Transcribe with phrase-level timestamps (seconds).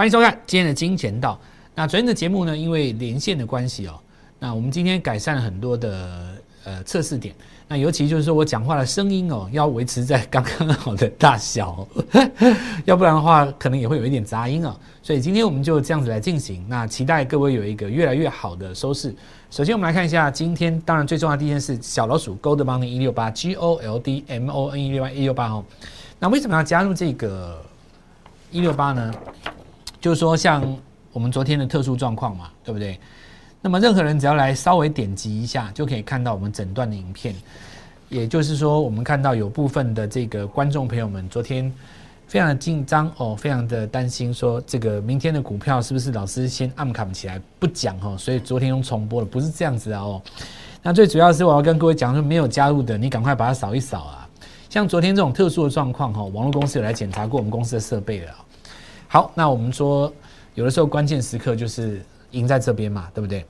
[0.00, 1.38] 欢迎收看今天的金钱道。
[1.74, 4.00] 那昨天的节目呢，因为连线的关系哦，
[4.38, 6.34] 那我们今天改善了很多的
[6.64, 7.34] 呃测试点。
[7.68, 11.86] 那尤其就是说我讲话的声音哦，要维持在刚刚好的大小，
[12.86, 14.74] 要不然的话可能也会有一点杂音啊。
[15.02, 16.64] 所以今天我们就这样子来进行。
[16.66, 19.14] 那期待各位有一个越来越好的收视。
[19.50, 25.62] 首先我们来看一下今天，当然最重要的第一件事，小老鼠 Gold Money 一六八 G O L D M O N 一六八一六八哦。
[26.18, 27.62] 那为什么要加入这个
[28.50, 29.12] 一六八呢？
[30.00, 30.64] 就是说像
[31.12, 32.98] 我们昨天的特殊状况嘛，对不对？
[33.60, 37.34] 那么任何人只要来稍微点击一下，就可以看到我们整段的影片。
[38.08, 41.72] 也就是说，我们看到有部分的这个观众朋友们昨天
[42.26, 48.16] 非常的紧张哦，非常的担心，说这个明天的股票是不是老师先暗砍起来不讲哦？
[48.18, 50.22] 所以昨天用重播了，不是这样子啊哦。
[50.82, 54.28] 那最主要是我要跟各位讲说，没有加入的，你赶快把它扫一扫啊。
[54.70, 58.32] 像昨天这种特殊的状况哈，网络公司有来检查过我们公司的设备了。
[59.12, 60.12] 好，那我们说
[60.54, 63.44] 有的时候关键时刻就是赢在这边嘛，对不对？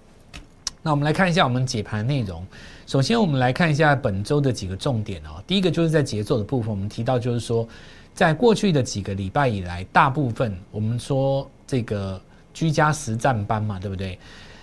[0.81, 2.43] 那我们来看一下我们解盘内容。
[2.87, 5.33] 首先，我们来看一下本周的几个重点哦。
[5.47, 7.69] 第一个就是在节奏的部分，我们提到就是说，
[8.15, 12.19] 在过去的几个礼拜以来，大部分我们说这个
[12.55, 14.19] 居家实战班嘛，对不对？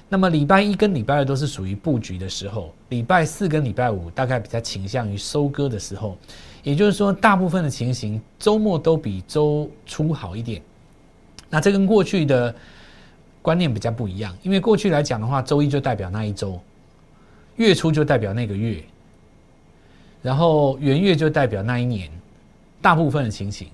[0.10, 6.18] 那么礼拜一跟礼拜二都是属于布局的时候，礼拜四跟礼拜五大概比较倾向于收割的时候。
[6.64, 10.60] 也就是说，大部分的情形周末都比周初好一点。
[11.50, 12.54] 那这跟过去的。
[13.40, 16.60] 观念比较不一样，因为过去来讲的话，周一就代表那一周，
[17.56, 18.84] 月初就代表那个月，
[20.22, 22.10] 然后元月就代表那一年，
[22.82, 23.70] 大部分的情形，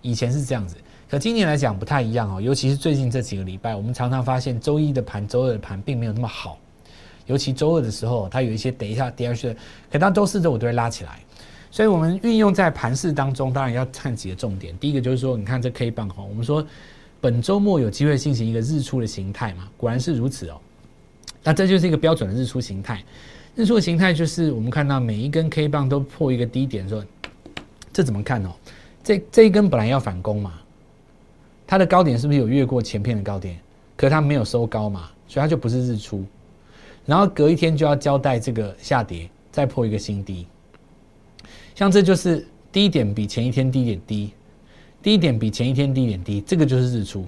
[0.00, 0.76] 以前是这样子。
[1.10, 6.56] 可今年来讲不太一样哦，尤其是最近这几个礼拜，我们常常发现周一的盘、周二的盘并没有那么好，
[7.26, 9.56] 尤其周二的时候，它有一些等一下跌下去，
[9.90, 11.18] 可到周四、周五都会拉起来。
[11.74, 14.78] 所以我们运用在盘市当中，当然要看几个重点。
[14.78, 16.64] 第一个就是说，你看这 K 棒哈，我们说。
[17.20, 19.66] 本周末有机会进行一个日出的形态嘛？
[19.78, 20.60] 果然是如此哦。
[21.42, 23.02] 那这就是一个标准的日出形态。
[23.56, 27.02] 日出的形态就是我们看到每一根 K 棒都破一个低点，说
[27.94, 28.50] 这怎么看哦？
[29.02, 30.52] 这这一根本来要反攻嘛，
[31.66, 33.58] 它的高点是不是有越过前片的高点？
[33.96, 36.22] 可它没有收高嘛，所以它就不是日出。
[37.06, 40.46] 然后隔一天就要交代这个下跌，再破一个新低。
[41.74, 44.32] 像这就是低点比前一天低点低。
[45.02, 47.26] 低点比前一天低点低，这个就是日出。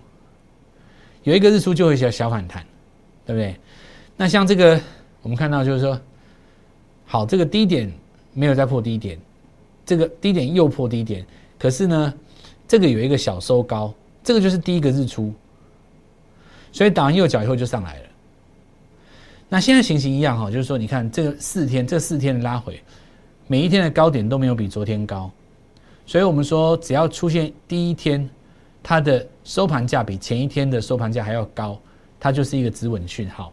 [1.25, 2.65] 有一个日出就会小小反弹，
[3.27, 3.55] 对不对？
[4.17, 4.81] 那像这个，
[5.21, 6.01] 我们看到就是说，
[7.05, 7.93] 好，这个低点
[8.33, 9.19] 没有再破低点，
[9.85, 11.23] 这个低点又破低点，
[11.59, 12.15] 可是呢，
[12.67, 13.93] 这个有一个小收高，
[14.25, 15.31] 这个就是第一个日出。
[16.73, 18.09] 所以打完右脚以后就上来了。
[19.51, 22.83] 那现在情形一样哈，就是说，你看这个四天，这四天的拉回，
[23.47, 25.31] 每一天的高点都没有比昨天高。
[26.05, 28.29] 所以我们说，只要出现第一天
[28.81, 31.77] 它的收盘价比前一天的收盘价还要高，
[32.21, 33.53] 它就是一个止稳讯号。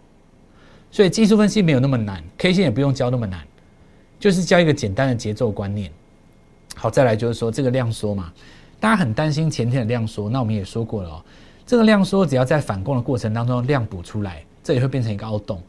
[0.92, 3.44] 所以技术分析没有那么难，K 线也不用教那么难，
[4.20, 5.92] 就是教一个简单的节奏观念。
[6.76, 8.32] 好，再来就是说这个量缩嘛，
[8.80, 11.26] 大家很担心前天的量缩，那我们也说过了哦，
[11.66, 15.60] 这个量缩只要在反攻的过程当中量补出来，这也会变成一个凹洞。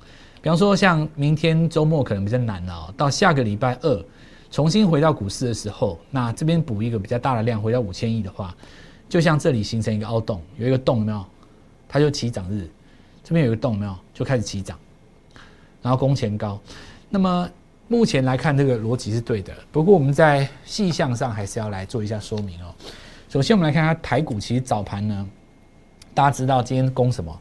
[0.43, 4.05] 比方说像明天周末可能比较难哦，到下个礼拜二。
[4.55, 8.55] 重新回到股市的时候，那这边补一个比较大的量，回到五千亿的话，
[9.09, 11.25] 就像这里形成一个凹洞，有一个洞，没有？
[11.89, 12.71] 它就起涨日，
[13.25, 13.93] 这边有一个洞，没有？
[14.15, 14.79] 就开始起涨，
[15.83, 16.57] 然后攻前高。
[17.11, 17.51] 那么
[17.89, 19.53] 目前来看，这个逻辑是对的。
[19.73, 22.73] 不过我们在细项上还是要来做一下说明哦。
[23.29, 25.29] 首先，我们来看它台股，其实早盘呢，
[26.15, 27.37] 大家知道今天攻什么？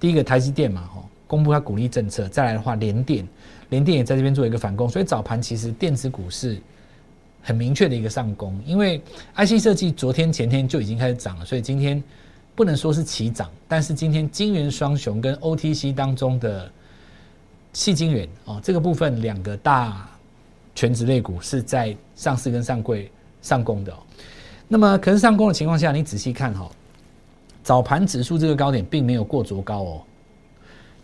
[0.00, 2.26] 第一个台积电嘛，吼，公布它鼓励政策。
[2.26, 3.24] 再来的话，联电。
[3.70, 6.58] 联电也在这边做一个反攻，所以早盘其实电子股是
[7.42, 9.00] 很明确的一个上攻，因为
[9.36, 12.02] IC 设计昨天前天就已经开始涨了，所以今天
[12.54, 16.70] 不能说是齐涨，但是今天金元双雄跟 OTC 当中的
[17.72, 20.08] 细金元哦这个部分两个大
[20.74, 23.10] 全职类股是在上市跟上柜
[23.42, 23.98] 上攻的哦，
[24.66, 26.70] 那么可是上攻的情况下，你仔细看哈，
[27.62, 30.02] 早盘指数这个高点并没有过足高哦。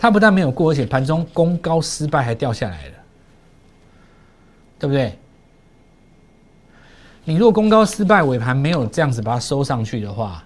[0.04, 2.94] 它不但没有过，而且盘中攻高失败，还掉下来了，
[4.78, 5.18] 对不对？
[7.24, 10.44] 你如果攻高失败，尾盘没有这样子把它收上去的话，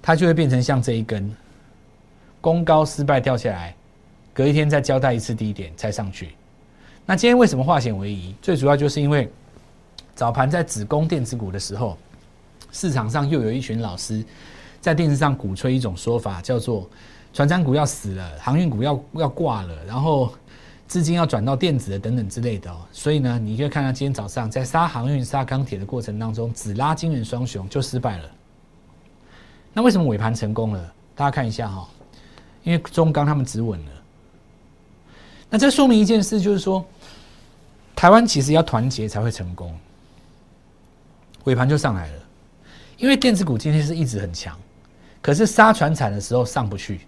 [0.00, 1.28] 它就会变成像这一根
[2.40, 3.74] 攻高失败掉下来，
[4.32, 6.36] 隔一天再交代一次低点才上去。
[7.04, 8.32] 那今天为什么化险为夷？
[8.40, 9.28] 最主要就是因为
[10.14, 11.98] 早盘在只攻电子股的时候，
[12.70, 14.24] 市场上又有一群老师
[14.80, 16.88] 在电视上鼓吹一种说法，叫做。
[17.32, 20.32] 船长股要死了，航运股要要挂了，然后
[20.86, 22.76] 资金要转到电子的等等之类的哦。
[22.92, 28.30] 所以呢，你可以看到今天早上在杀航运、杀钢铁的过程当中，只拉金元双雄就失败了。
[29.72, 30.92] 那为什么尾盘成功了？
[31.14, 31.88] 大家看一下哈，
[32.62, 33.90] 因为中钢他们止稳了。
[35.48, 36.84] 那这说明一件事，就是说
[37.96, 39.74] 台湾其实要团结才会成功。
[41.44, 42.22] 尾盘就上来了，
[42.98, 44.56] 因为电子股今天是一直很强，
[45.20, 47.00] 可是杀船产的时候上不去，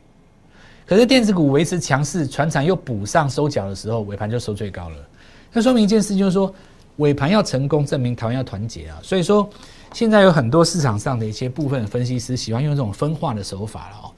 [0.86, 4.96] 可是电子股维持强势，船厂又补上收脚的时候，尾盘就收最高了。
[5.52, 6.52] 那说明一件事，就是说
[6.96, 8.98] 尾盘要成功，证明台湾要团结啊。
[9.02, 9.48] 所以说，
[9.92, 14.12] 现在有很多市场上的一些部分分析师喜欢用这种分化的手法了哦。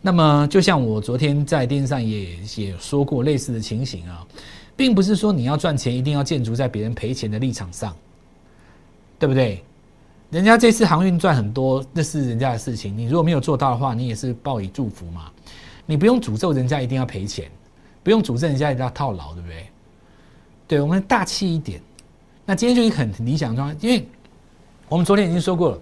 [0.00, 4.26] 那么，就像我昨天在电视上也也说过类似的情形啊，
[4.76, 7.94] 并不是说你要赚钱一定要建筑在别人赔钱的立场上。
[9.18, 9.62] 对不对？
[10.30, 12.98] 人家这次航运赚很多，那是人家的事情。
[12.98, 15.30] 你如果没有做到的话，你也是报以祝福嘛。
[15.86, 17.50] 你不用诅咒人家一定要赔钱，
[18.02, 19.66] 不用诅咒人家一定要套牢，对不对？
[20.66, 21.80] 对我们大气一点。
[22.44, 24.06] 那今天就是很理想状态，因为
[24.88, 25.78] 我们昨天已经说过了，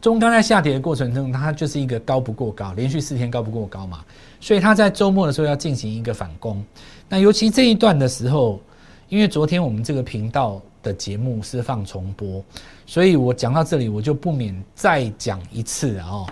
[0.00, 4.04] 中钢在下跌的过程中，它就是一个高不过高，连续四天高不过高嘛，
[4.40, 6.64] 所以它在周末的时候要进行一个反攻。
[7.08, 8.60] 那尤其这一段的时候，
[9.08, 10.60] 因为昨天我们这个频道。
[10.82, 12.42] 的节目是放重播，
[12.86, 16.26] 所以我讲到这里，我就不免再讲一次哦。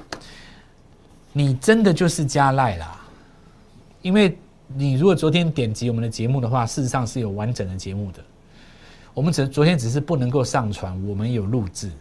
[1.39, 3.01] 你真的就是加赖啦，
[4.03, 4.37] 因为
[4.67, 8.21] 你如果昨天点击我们的节目的话，事实上是有完整的节目的。
[9.15, 11.93] 我们只昨天只是不能够上传，我们有录制。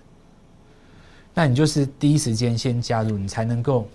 [1.36, 3.88] 那你就是第一时间先加入，你才能够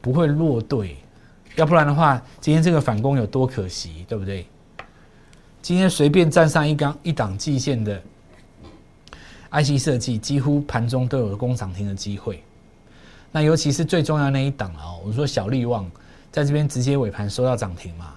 [0.00, 0.96] 不会落队，
[1.56, 4.46] 要不然的话，今天这个反攻有多可惜，对不对？
[5.60, 8.02] 今天随便站上一缸一档季线的
[9.50, 12.42] IC 设计，几乎盘中都有工涨停的机会。
[13.32, 15.90] 那尤其是最重要那一档哦，我说小利旺
[16.32, 18.14] 在这边直接尾盘收到涨停嘛。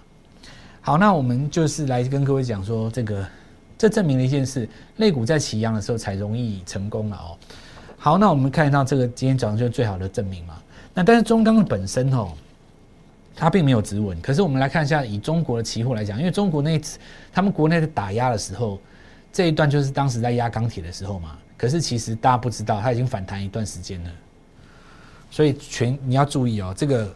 [0.81, 3.25] 好，那我们就是来跟各位讲说，这个
[3.77, 4.67] 这证明了一件事：
[4.97, 7.37] 肋股在起阳的时候才容易成功了哦。
[7.97, 10.55] 好，那我们看到这个今天早上就是最好的证明嘛。
[10.93, 12.31] 那但是中钢的本身哦。
[13.35, 16.79] 它并没有止稳，可是我们来看一下，以中国的期货来讲，因为中国那
[17.33, 18.79] 他们国内的打压的时候，
[19.31, 21.35] 这一段就是当时在压钢铁的时候嘛。
[21.57, 24.11] 可是其实大家不知道，它已经反弹一段时间了。
[25.33, 27.11] 所以全你要注意哦，这个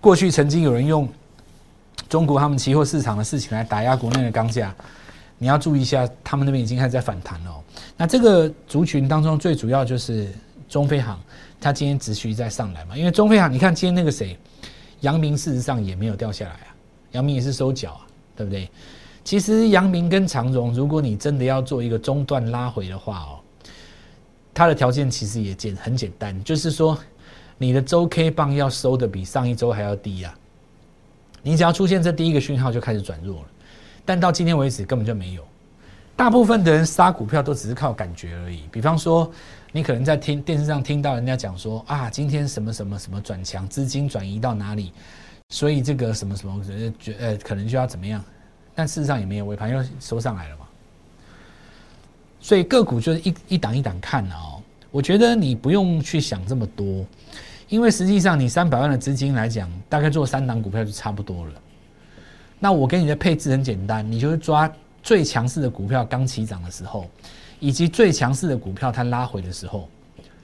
[0.00, 1.08] 过去曾经有人用
[2.08, 4.74] 中国他们期货市场的事情来打压国内的钢价，
[5.38, 7.62] 你要注意一下，他们那边已经开始在反弹了。
[7.96, 10.28] 那这个族群当中最主要就是
[10.68, 11.20] 中飞航，
[11.60, 14.36] 它今天持续在上来嘛，因为中飞航，你看今天那个谁？
[15.02, 16.74] 阳明事实上也没有掉下来啊，
[17.12, 18.00] 阳明也是收脚啊，
[18.34, 18.68] 对不对？
[19.22, 23.38] 其实阳明跟长荣，如果你真的要做一个中段拉回的话哦，
[24.54, 26.98] 它的条件其实也简很简单，就是说
[27.58, 30.34] 你的周 K 棒要收的比上一周还要低啊，
[31.42, 33.48] 你只要出现这第一个讯号就开始转弱了，
[34.04, 35.42] 但到今天为止根本就没有，
[36.16, 39.32] 大部分的人杀股票都只是靠感觉而已，比方说。
[39.74, 44.92] 你可能在听电视上听到人家讲说啊，今天什么什么什么转强，资金转移到哪里，
[45.48, 48.22] 所以这个什么什么呃觉呃可能就要怎么样，
[48.74, 50.66] 但事实上也没有，尾盘又收上来了嘛。
[52.42, 54.60] 所以个股就是一一档一档看哦。
[54.90, 57.06] 我觉得你不用去想这么多，
[57.70, 61.52] 因为实际上你三百万的资金来讲，大概做三档股票就差不多了。
[62.58, 64.70] 那我给你的配置很简单，你就是抓
[65.02, 67.08] 最强势的股票刚起涨的时候。
[67.64, 69.88] 以及最强势的股票，它拉回的时候，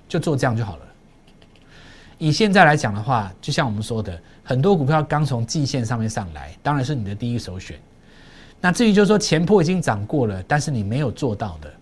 [0.08, 0.82] 就做这样就好了。
[2.16, 7.76] 以现在来讲的话，就像我们说的，很多股票刚从季线上面上来，当然是你的第一首选。
[8.60, 11.72] 那至于就是说前坡已经涨过了，但是你没有做到的，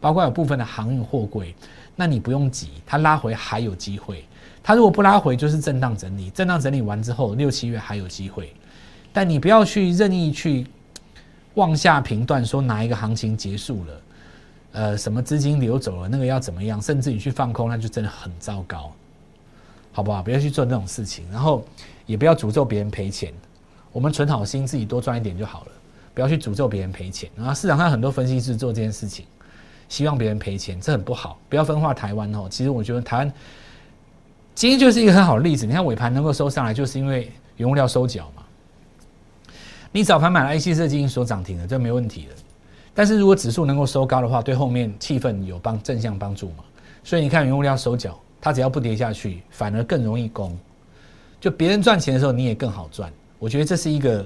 [0.00, 1.54] 包括有部分的航运货柜，
[1.94, 4.24] 那你不用急，它拉回还有机会。
[4.62, 8.52] 它如果不拉回，就是震荡整理，震荡整理完之后，六七月还有机会。
[9.12, 10.66] 但你不要去任意去
[11.54, 14.00] 妄下评断，说哪一个行情结束了。
[14.72, 16.80] 呃，什么资金流走了，那个要怎么样？
[16.80, 18.92] 甚至你去放空，那就真的很糟糕，
[19.90, 20.22] 好不好？
[20.22, 21.64] 不要去做那种事情，然后
[22.06, 23.34] 也不要诅咒别人赔钱。
[23.92, 25.72] 我们存好心，自己多赚一点就好了，
[26.14, 27.28] 不要去诅咒别人赔钱。
[27.34, 29.26] 然后市场上很多分析师做这件事情，
[29.90, 31.38] 希望别人赔钱，这很不好。
[31.50, 32.46] 不要分化台湾哦。
[32.48, 33.32] 其实我觉得台湾
[34.54, 35.66] 今天就是一个很好的例子。
[35.66, 38.42] 你看尾盘能够收上来，就是因为原物料收脚嘛。
[39.92, 42.34] 你早盘买了 IC 设计所涨停的，这没问题的。
[42.94, 46.64] 但是如果指数能够收高的话，对后面气氛有帮正向帮助嘛？
[47.02, 50.56] 所以你看原物料收脚，它只要不跌下去，反而更容易攻。
[51.40, 53.12] 就别人赚钱的时候，你也更好赚。
[53.38, 54.24] 我觉得这是一个，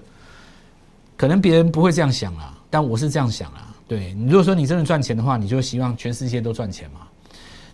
[1.16, 3.73] 可能别人不会这样想啊，但我是这样想啊。
[3.86, 7.00] 对你如果说你真的赚钱的话，你就希望全世界都赚钱嘛。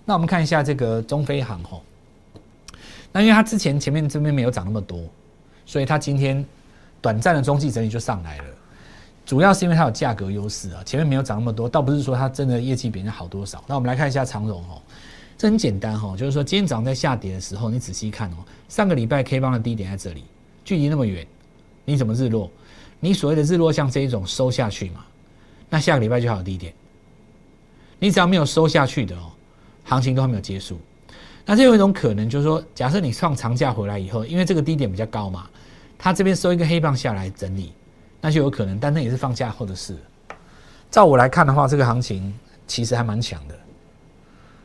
[0.04, 1.82] 那我们看一下这个中飞航吼，
[3.12, 5.00] 那因为它之前前面这边没有涨那么多，
[5.64, 6.44] 所以它今天
[7.00, 8.44] 短暂的中继整理就上来了。
[9.24, 13.62] 主要是因为它有价格优势啊，前面没有涨那么多，倒不是说它真的业绩比人家好多少。
[13.68, 14.82] 那我们来看一下长荣哦，
[15.38, 18.36] 这很简单哈，就是说今天早上在下跌的时候，你仔细看哦，
[18.68, 20.24] 上个礼拜 K 棒的低点在这里，
[20.64, 21.24] 距离那么远，
[21.84, 22.50] 你怎么日落？
[22.98, 25.04] 你所谓的日落像这一种收下去嘛？
[25.70, 26.74] 那下个礼拜就还有低点。
[27.98, 29.30] 你只要没有收下去的哦，
[29.84, 30.78] 行情都还没有结束。
[31.46, 35.48] 那这有一种可能，就是说，假设你放长假回来以后，因为这个低点比较高嘛，
[35.98, 37.72] 它这边收一个黑棒下来整理，
[38.20, 39.96] 那就有可能，但那也是放假后的事。
[40.90, 42.32] 照我来看的话，这个行情
[42.66, 43.58] 其实还蛮强的。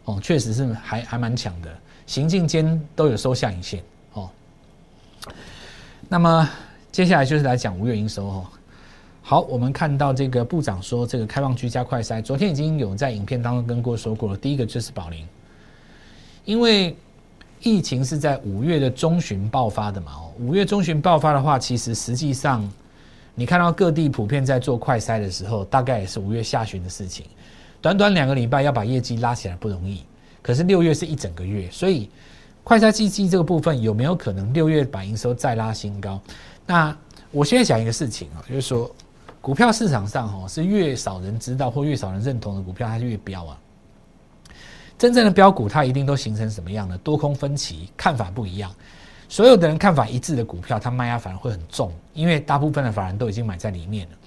[0.05, 1.69] 哦，确实是还还蛮强的，
[2.05, 3.83] 行进间都有收下影线
[4.13, 4.29] 哦。
[6.07, 6.49] 那么
[6.91, 8.47] 接下来就是来讲五月营收哦。
[9.27, 14.37] 好，我们看到这个部长说，这个开放居家快筛，昨天已经有在影片当中跟过说过了。
[14.37, 15.25] 第一个就是宝林，
[16.43, 16.95] 因为
[17.59, 20.11] 疫情是在五月的中旬爆发的嘛。
[20.11, 22.71] 哦，五月中旬爆发的话，其实实际上
[23.33, 27.25] 你看到各地普遍在做快筛的时候，大概也是五月下旬的事情。
[27.81, 30.03] 短短两个礼拜要把业绩拉起来不容易，
[30.43, 32.07] 可是六月是一整个月，所以
[32.63, 36.21] 快筛基金这个部分有没有可能六月把营收再拉新高？
[36.67, 36.95] 那
[37.31, 38.89] 我现在讲一个事情啊，就是说
[39.45, 43.55] 股票市场上哈是越少人知道或越少人认同的股票，它就越飙啊。
[44.97, 48.73] 真正的标股，它一定都形成什么样的多空分歧，看法不一样。
[49.29, 54.17] 所有的人看法一致的股票，它卖压反而会很重，因为大部分的法人都已经买在里面了。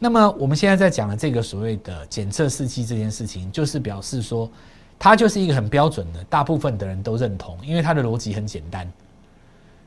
[0.00, 4.50] 那么我们现在在讲的这个所谓的检测试剂这件事情，就是表示说，
[4.98, 8.84] 它就是一个很标准的，大部分的人都认同，因为它的逻辑很简单，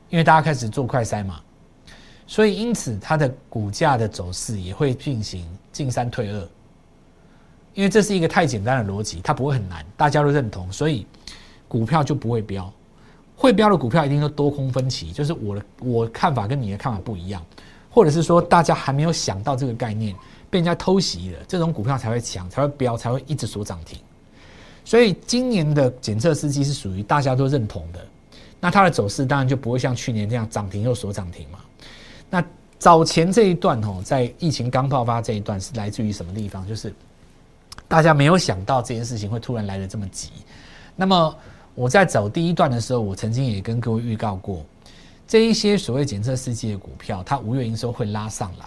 [0.09, 1.41] 因为大家开始做快筛嘛，
[2.29, 6.47] 所以因此它的股价的走势也会进行进三退二，
[7.73, 11.07] 因为这是一个太简单的逻辑，它不会很难，大家都认同，所以
[11.67, 12.71] 股票就不会飙，
[13.35, 17.43] 会飙的股票一定都多空分歧，就是我的我看法跟你的看法不一样。
[17.89, 20.15] 或者是说，大家还没有想到这个概念，
[20.51, 23.99] 被人家偷袭了，这种股票才会强，才会飙，才会一直锁涨停。
[24.85, 27.99] 所以今年的检测司机是属于大家都认同的，
[28.59, 31.57] 那它的走势当然就不会像去年这样涨停又锁涨停嘛。
[32.29, 32.43] 那
[32.77, 36.67] 早前这一段哦，在疫情刚爆发这一段是来自于什么地方？
[36.67, 36.93] 就是
[37.87, 40.29] 大家没有想到这件事情会突然来的这么急。
[40.95, 41.35] 那么
[41.75, 44.63] 我在走第一段的时候，我曾经也跟各位预告过。
[45.27, 48.65] 这一些所谓检测试剂的股票，它五月营收会拉上来，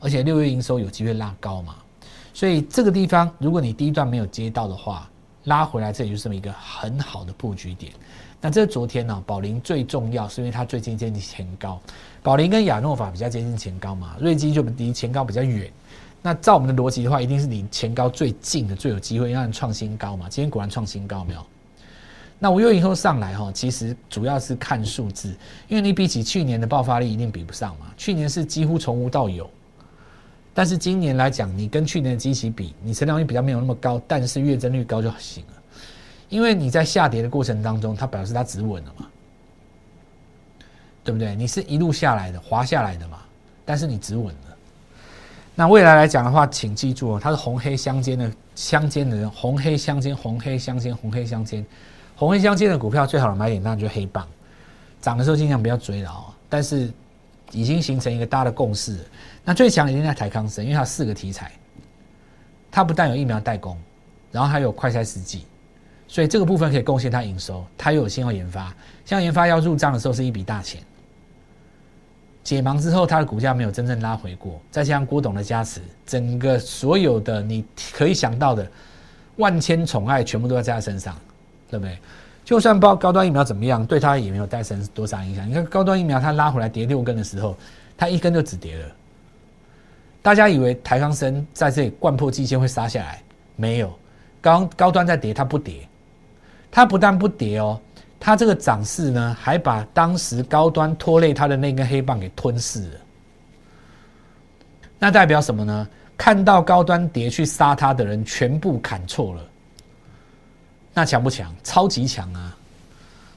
[0.00, 1.76] 而且六月营收有机会拉高嘛？
[2.34, 5.08] 所以这个地方，如果你第一段没有接到的话，
[5.48, 7.92] 拉回来这里就是这么一个很好的布局点。
[8.40, 11.80] 那这是昨天呢，宝林最重要是因为它最近接近前高，
[12.22, 15.68] 宝林跟亚诺法比较接近前高嘛，瑞基就离前高比较远。
[16.22, 20.28] 那照我们的逻辑的话，一定是离前高最近的最有机会让创新高嘛？
[20.28, 21.44] 今天果然创新高，没有？
[22.38, 25.34] 那五月以后上来哈，其实主要是看数字，
[25.66, 27.86] 因为你比起去年的爆发力一定比不上嘛。
[27.96, 29.50] 去年是几乎从无到有，
[30.58, 35.52] 但是今年来讲，你跟去年的机器比，你成长率比较没有那么高，但是月增率高就行了。
[36.28, 39.06] 因为你在下跌的过程当中，它表示它止稳了嘛，
[41.04, 41.36] 对不对？
[41.36, 43.18] 你是一路下来的，滑下来的嘛，
[43.64, 44.56] 但是你止稳了。
[45.54, 51.64] 那未来来讲的话，请记住哦，它是红黑相间的，相间的人，红黑相间，红黑相间，红黑相间。
[52.16, 54.26] 红黑相间的股票最好的买点当然就是黑棒，
[55.00, 56.34] 涨的时候尽量不要追了哦。
[56.48, 56.90] 但是
[57.52, 58.98] 已经形成一个大的共识，
[59.44, 61.52] 那最强一定在台康生，因为它四个题材，
[62.70, 63.76] 它不但有疫苗代工，
[64.32, 65.44] 然后还有快筛试剂，
[66.06, 67.64] 所以这个部分可以贡献它营收。
[67.76, 68.74] 它又有新药研发，
[69.04, 70.82] 像研发要入账的时候是一笔大钱。
[72.44, 78.70] 解盲之后，它的股价没有真正拉回过，再加上郭董的加持，整个所有的你可以想到的
[79.36, 81.16] 万千宠爱全部都在他身上。
[81.70, 81.98] 对不对？
[82.48, 85.46] 就算报高端疫苗怎么样，对它也没有带成多少影响。
[85.46, 87.54] 你看高端疫苗，它拉回来跌六根的时候，
[87.94, 88.86] 它一根就止跌了。
[90.22, 93.22] 大家以为台康生在这里灌破季线会杀下来，
[93.54, 93.94] 没有。
[94.40, 95.86] 高高端在跌，它不跌，
[96.70, 97.78] 它不但不跌哦，
[98.18, 103.00] 它这个涨势呢，还把当时高端拖累它的那根黑棒给吞噬了。
[104.98, 105.86] 那代表什么呢？
[106.16, 109.42] 看到高端跌去杀它的人，全部砍错了。
[110.98, 111.54] 那强不强？
[111.62, 112.56] 超级强啊！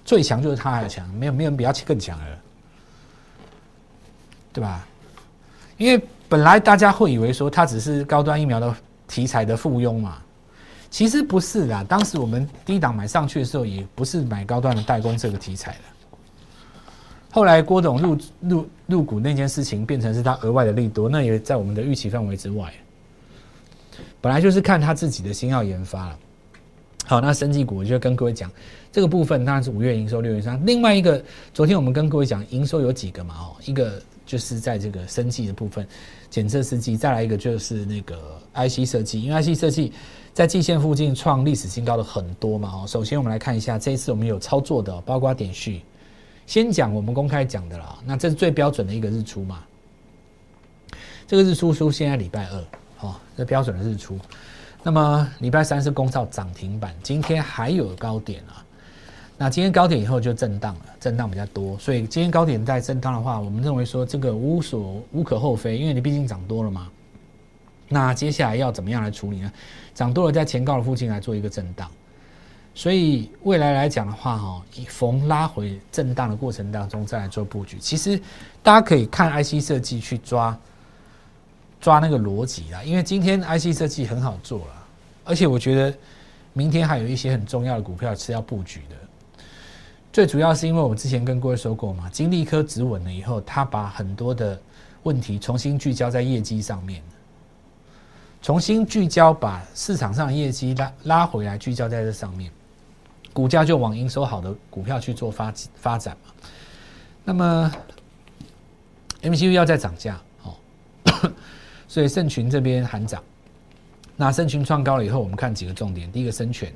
[0.04, 2.26] 最强就是他还强，没有没有人比他更强了，
[4.52, 4.84] 对吧？
[5.78, 8.76] 因为本来大家会以为说他只是高端疫苗的
[9.08, 10.18] 题材的附庸嘛，
[10.90, 11.84] 其实不是的。
[11.84, 15.80] 当时我们低档买上去的时候，也不是买高端的代工这个题材的。
[17.30, 22.74] 后来郭董入入入股那件事情，变成是他额外的利多，那也在我们的预期范围之外。
[24.20, 26.20] 本来就是看他自己的新药研发了。
[27.06, 28.50] 好，那生技股我就跟各位讲，
[28.92, 30.64] 这个部分当然是五月营收六月三。
[30.66, 31.22] 另外一个，
[31.54, 33.36] 昨天我们跟各位讲营收有几个嘛？
[33.38, 35.86] 哦，一个就是在这个生技的部分，
[36.30, 39.92] 检测试剂，再来一个就是那个 IC 设计，因为 IC 设计
[40.34, 42.88] 在季线附近创历史新高的很多嘛哦。
[42.88, 45.82] 首先我们来看一下这一次我们有操作的，包括点序，
[46.46, 49.60] 先讲我们公开讲的啦，那这是最标准的一个日出嘛。
[51.28, 52.64] 这个日出出现在礼拜二，
[53.02, 54.18] 哦，这标准的日出。
[54.84, 58.66] 那么礼拜三是公造涨停板，今天还有高点啊。
[59.38, 66.88] 那今天高点以后就震荡了，震荡比较多，所以今天高点在震荡的话，我们认为说这个无所无可厚非，因为你毕竟涨多了嘛。
[67.88, 69.52] 那接下来要怎么样来处理呢？
[69.94, 71.88] 涨多了在前高的附近来做一个震荡，
[72.74, 77.78] 所以未来来讲的话，哈，以逢拉回震荡的过程当中再来做布局。
[77.78, 78.20] 其实
[78.64, 80.58] 大家可以看 IC 设计去抓。
[81.82, 84.88] 抓那个逻辑啦，因为今天 IC 设计很好做了，
[85.26, 85.98] 而且我觉得
[86.54, 88.96] 明天还有一些很重要的股票是要布局的。
[90.14, 94.60] 最主要是因为我之前跟各位说过嘛，金利科止稳了以后，他把很多的
[95.04, 97.02] 问题重新聚焦在业绩上面，
[98.44, 102.52] 重新聚焦把市场上的业绩拉拉回来，聚焦在这上面，
[103.34, 106.32] 股价就往营收好的股票去做发发展嘛。
[107.24, 107.72] 那么
[109.24, 110.22] MCU 要再涨价。
[111.92, 113.22] 所以盛群这边喊涨，
[114.16, 116.10] 那盛群创高了以后，我们看几个重点。
[116.10, 116.72] 第一个，深全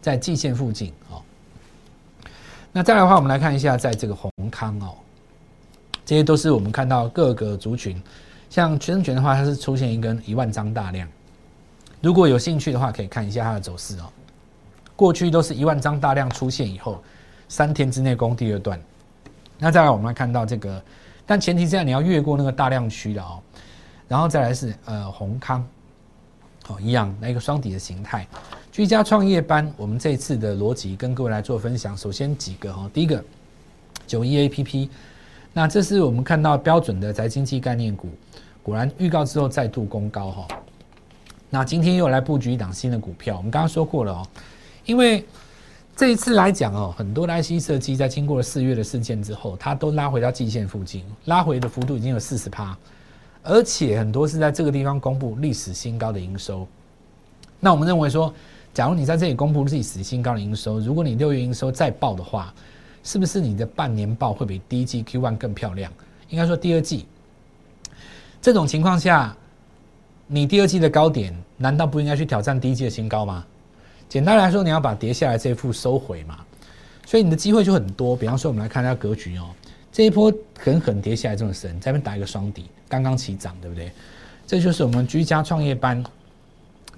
[0.00, 1.22] 在季线附近哦。
[2.72, 4.98] 那再来的话，我们来看一下，在这个宏康哦，
[6.04, 8.02] 这些都是我们看到各个族群，
[8.50, 11.08] 像全生全的话，它是出现一根一万张大量。
[12.00, 14.12] 如果有兴趣的话，可以看一下它的走势哦。
[14.96, 17.00] 过去都是一万张大量出现以后，
[17.46, 18.76] 三天之内攻第二段。
[19.56, 20.82] 那再来，我们来看到这个，
[21.24, 23.40] 但前提下你要越过那个大量区的哦。
[24.12, 25.66] 然后再来是呃宏康，
[26.64, 28.28] 好一样那个双底的形态，
[28.70, 31.96] 居家创业班，我们这次的逻辑跟各位来做分享。
[31.96, 33.24] 首先几个哈，第一个
[34.06, 34.90] 九一 A P P，
[35.54, 38.10] 那这是我们看到标准的宅经济概念股，
[38.62, 40.46] 果然预告之后再度攻高哈。
[41.48, 44.26] 那今天又来布局一档新的股票，我们刚刚说过了哦，
[44.84, 45.24] 因为
[45.96, 52.76] 这一次来讲哦，很多的 IC 设计在经过了四月的事件之后，它都拉回到季线附近，拉回的幅度已经有四十趴。
[53.42, 56.66] 而且很多是在这个地方公布历史新高的营收，
[57.58, 58.32] 那我们认为说，
[58.72, 62.54] 假如你在这里公布历史新高的营收，如果你六月营收再报的话，
[63.02, 65.92] 是不是你的半年报会比第一季 Q one 更漂亮？
[66.28, 67.04] 应该说第二季，
[68.40, 69.36] 这种情况下，
[70.28, 73.44] 你第二季的高点难道不应该去挑战第一季的新高吗？
[74.08, 76.38] 简单来说，你要把跌下来这一副收回嘛，
[77.04, 78.16] 所以你的机会就很多。
[78.16, 79.50] 比方说，我们来看一下格局哦。
[79.92, 83.92] 这一波狠狠跌下来这么深，在那边打一个双底，刚刚起涨，对不对？
[84.46, 86.02] 这就是我们居家创业班，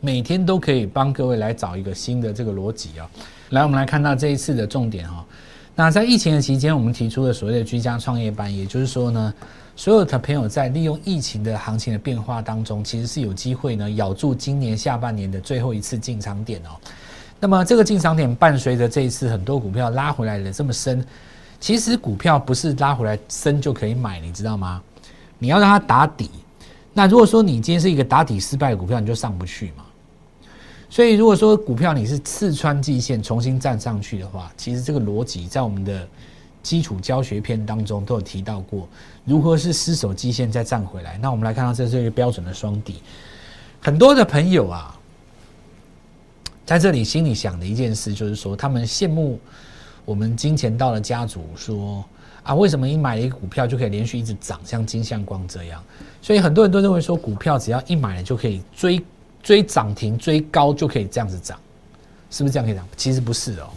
[0.01, 3.11] 每天都可以帮各位来找一个新的这个逻辑啊。
[3.51, 5.27] 来，我们来看到这一次的重点哈。
[5.75, 9.35] 那在疫情的期间，我们提出了所谓的居家创业班，也就是说呢，
[9.75, 16.79] 所有的朋友在利用疫情的行情的变化当中，其实是有机会呢咬住今年下半年的最后一次进场点哦。
[17.41, 21.05] 那么这个进场点伴随着这一次很多股票拉回来的这么深。
[21.61, 24.83] 其实股票不是拉回来升就可以买，你知道吗？
[25.39, 26.31] 你要让它打底。
[26.93, 29.85] 那如果说你今天是一个打底失败的股票，你就上不去嘛。
[30.91, 36.07] 所以如果说股票你是刺穿季线重新站上去的话，其实这个逻辑在我们的
[36.63, 38.89] 基础教学片当中都有提到过，
[39.25, 41.19] 如何是失守季线再站回来。
[41.19, 43.03] 那我们来看到这是一个标准的双底。
[43.81, 44.95] 很多的朋友啊，
[46.65, 49.41] 在这里心里想的一件事就是说，他们羡慕。
[50.05, 52.05] 我们金钱到了家族说
[52.43, 55.83] 啊，为什么你买了一个股票就可以连续一直涨，像金相光这样？
[56.21, 59.05] 所以很多人都认为说，股票只要一买了就可以追
[59.43, 61.59] 追涨停，追高就可以这样子涨，
[62.31, 62.87] 是不是这样可以涨？
[62.97, 63.69] 其实不是哦。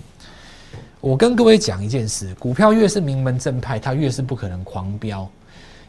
[1.00, 5.30] 我跟各位讲一件事，股票越是名门正派，它越是不可能狂飙。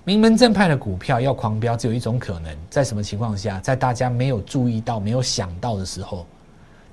[0.04, 3.58] 名门正派的股票要狂飙，只有一种可能，在什么情况下？
[3.60, 6.26] 在大家没有注意到、没有想到的时候，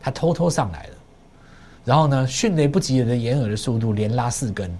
[0.01, 0.94] 它偷偷上来了。
[1.85, 4.75] 然后呢，迅雷不及掩的掩耳的速度，连拉四根，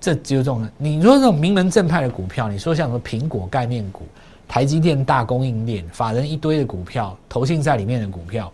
[0.00, 0.68] 这只有这种。
[0.76, 4.02] 你说这种名门正派的股票，你说像什么苹果概念股、
[4.48, 8.52] 台积电大供应链、法人一堆的股票、投信在里面的股票，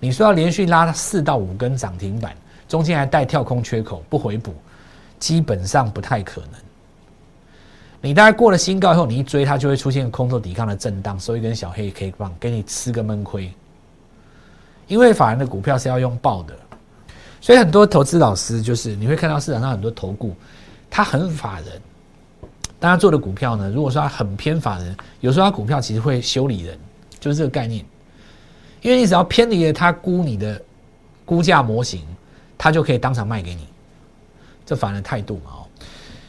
[0.00, 2.34] 你说要连续拉四到五根涨停板，
[2.68, 4.52] 中间还带跳空缺口不回补，
[5.20, 6.50] 基本上不太可能。
[8.00, 13.52] 你大概过了新高以后，你一追它就会出现空头抵抗的震荡，收一根小黑 K 棒，给你吃个闷亏。
[14.86, 16.54] 因为法人的股票是要用报的，
[17.40, 20.34] 所以很多投资老师就是你会看到市场上很多投顾，
[20.88, 21.80] 他很法人，
[22.78, 26.78] 但他做的股票呢，如果说他很偏法人，有时候他股票其实会修理人，
[27.18, 27.84] 就是这个概念。
[28.82, 30.62] 因为你只要偏离了他估你的
[31.24, 32.02] 估价模型，
[32.56, 33.66] 他就可以当场卖给你，
[34.64, 35.66] 这法人态度嘛哦。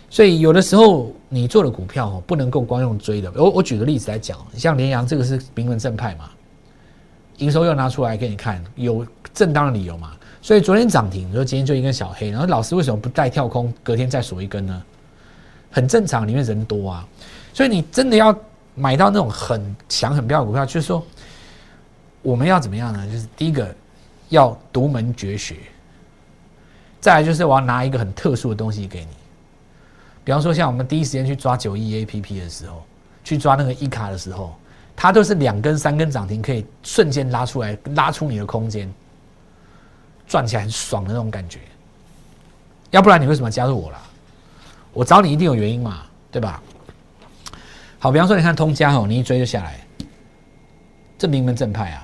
[0.09, 3.31] 所以有的时候你做的股票哦，不能够光用追的。
[3.35, 6.29] 我我举个例子来讲，像联阳这个是名门正派嘛，
[7.37, 10.13] 营收又拿出来给你看，有正当的理由嘛。
[10.41, 14.83] 所以昨天涨停，你说今天就一根小黑，然后老师为什么不带跳空，隔天再锁一根呢？
[15.71, 17.07] 很正常，里面人多啊。
[17.53, 18.35] 所以你真的要
[18.75, 21.05] 买到那种很强很标的股票，就是说
[22.21, 23.05] 我们要怎么样呢？
[23.11, 23.75] 就是第一个
[24.29, 25.55] 要独门绝学，
[26.99, 29.11] 再来就是我要拿一个很特殊的东西给你。
[30.23, 32.83] 比方说，像我们第一时间去抓九亿 A P P 的时候，
[33.23, 34.55] 去抓那个一卡的时候，
[34.97, 38.91] 它都是两根、三根涨停，可以瞬间拉出来，拉出你的空间，
[40.27, 41.59] 赚起来很爽的那种感觉。
[42.89, 44.01] 要不然你为什么加入我啦？
[44.93, 46.59] 我找你一定有原因嘛，对吧？
[47.99, 49.79] 好，比方说，你看通家哦，你一追就下来，
[51.15, 52.03] 这名门正派啊。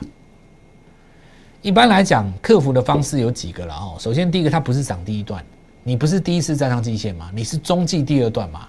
[1.63, 3.95] 一般来讲，克服的方式有几个了哦。
[3.97, 5.43] 首先，第一个，它不是涨第一段。
[5.81, 7.31] 你不是第一次站上季线嘛？
[7.33, 8.67] 你是中继第二段嘛？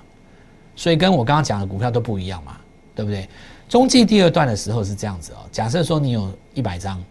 [0.75, 2.57] 所以跟我刚刚讲的股票都不一样嘛，
[2.95, 3.29] 对不对？
[3.75, 5.39] 中继第二段的时候是这样子哦。
[5.51, 7.03] 假设说你有一百张，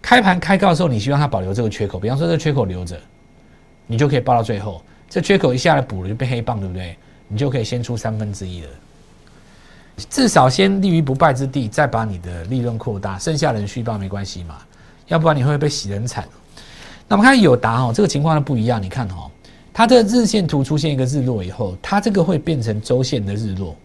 [0.00, 2.96] 开盘开高的时候，你希望它保留这个缺口，比方说这缺口留着，
[3.88, 4.80] 你就可以报到最后。
[5.10, 6.96] 这缺口一下来补了就变黑棒，对不对？
[7.26, 8.68] 你就可以先出三分之一了，
[10.08, 14.58] 至少先立于不败之地，再把你的利润扩大，剩下人续报没关系嘛？
[15.08, 16.24] 要不然你会被洗人惨。
[17.08, 18.80] 那么看有答哦，这个情况呢不一样。
[18.80, 19.28] 你看哦，
[19.72, 23.76] 它的日线图出现一个日落以后，它这个会变成周线的日落，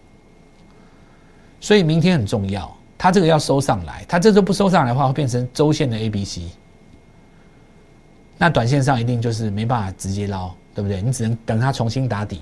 [1.60, 2.74] 所以明天很重要。
[2.96, 6.42] 它这个要收上来，它这周不收上来的话，会变成周线的 A、B、C。
[8.36, 11.00] 那短线上一定就是没办法直接捞，对不对？
[11.00, 12.40] 你只能等它重新打底。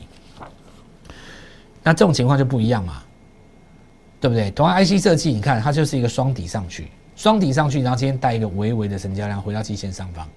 [1.82, 3.02] 那这种情况就不一样嘛，
[4.20, 4.50] 对不对？
[4.50, 10.28] 同样 IC 设计，你看它就是一个双底上去，双底上去，然后今天带一个微微的成交量回到季线上方。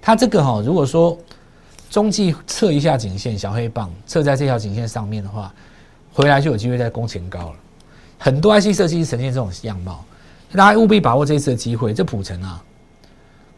[0.00, 1.18] 它这个哈，如果说
[1.90, 5.52] 中继测一下颈线，小黑棒测在这条颈线上面的话，
[6.12, 7.56] 回来就有机会在攻前高了。
[8.18, 10.04] 很多 IC 设计是呈现这种样貌，
[10.52, 11.92] 大家务必把握这一次的机会。
[11.92, 12.62] 这普成啊，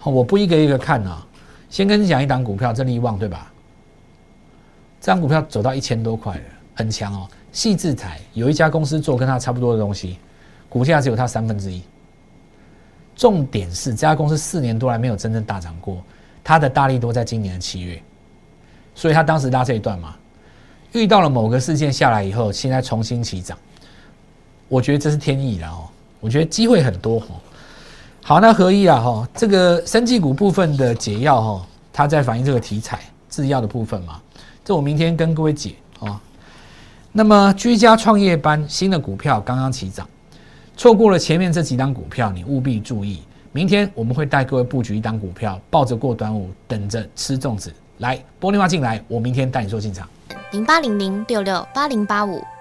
[0.05, 1.25] 我不一个一个看啊，
[1.71, 3.53] 先跟你讲一档股票，这利旺对吧？
[5.01, 6.43] 这张股票走到一千多块了，
[6.75, 7.29] 很强哦。
[7.53, 10.19] 细制材有一家公司做跟它差不多的东西，
[10.69, 11.83] 股价只有它三分之一。
[13.17, 16.03] 重点是这家公司四年多来没有真正大涨过。
[16.45, 18.03] 它的大力多在今年的七月，
[18.95, 20.17] 所以他当时拉这一段嘛，
[20.93, 23.59] 遇到了某个事件下来以后，现在重新起涨，
[24.69, 25.89] 我觉得这是天意了哦。
[26.21, 27.41] 我觉得机会很多哦。
[28.23, 33.01] 好，那合一啊哈，这个生技股部分的解药哈，它在反映这个题材
[33.31, 34.21] 制药的部分嘛，
[34.65, 36.21] 这我明天跟各位解啊。
[37.11, 40.07] 那么居家创业班新的股票刚刚起涨，
[40.77, 43.23] 错过了前面这几档股票，你务必注意。
[43.51, 47.73] 明天我们会带各位布局一档股票，抱着过端午，等着吃粽子。
[47.99, 50.07] 来拨电话进来，我明天带你做进场。
[50.53, 52.45] 零八零零六六八零八五，